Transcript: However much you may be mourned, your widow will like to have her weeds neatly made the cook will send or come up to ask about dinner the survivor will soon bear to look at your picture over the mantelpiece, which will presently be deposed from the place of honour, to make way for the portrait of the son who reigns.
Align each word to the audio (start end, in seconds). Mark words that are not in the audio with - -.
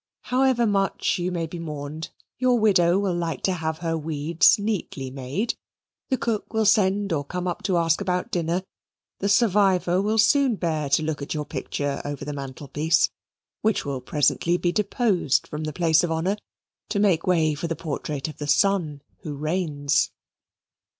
However 0.33 0.65
much 0.65 1.19
you 1.19 1.31
may 1.31 1.45
be 1.45 1.59
mourned, 1.59 2.09
your 2.39 2.57
widow 2.57 2.97
will 2.97 3.13
like 3.13 3.43
to 3.43 3.51
have 3.53 3.77
her 3.85 3.95
weeds 3.95 4.57
neatly 4.57 5.11
made 5.11 5.53
the 6.09 6.17
cook 6.17 6.51
will 6.53 6.65
send 6.65 7.13
or 7.13 7.23
come 7.23 7.47
up 7.47 7.61
to 7.65 7.77
ask 7.77 8.01
about 8.01 8.31
dinner 8.31 8.63
the 9.19 9.29
survivor 9.29 10.01
will 10.01 10.17
soon 10.17 10.55
bear 10.55 10.89
to 10.89 11.03
look 11.03 11.21
at 11.21 11.35
your 11.35 11.45
picture 11.45 12.01
over 12.03 12.25
the 12.25 12.33
mantelpiece, 12.33 13.11
which 13.61 13.85
will 13.85 14.01
presently 14.01 14.57
be 14.57 14.71
deposed 14.71 15.45
from 15.47 15.65
the 15.65 15.71
place 15.71 16.03
of 16.03 16.11
honour, 16.11 16.37
to 16.89 16.97
make 16.97 17.27
way 17.27 17.53
for 17.53 17.67
the 17.67 17.75
portrait 17.75 18.27
of 18.27 18.39
the 18.39 18.47
son 18.47 19.03
who 19.19 19.35
reigns. 19.35 20.09